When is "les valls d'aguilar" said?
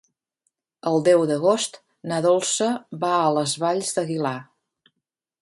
3.37-4.35